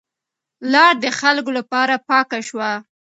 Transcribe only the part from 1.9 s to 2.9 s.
پاکه شوه.